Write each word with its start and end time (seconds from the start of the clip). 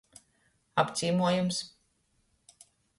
Apcīmuojums. 0.85 1.61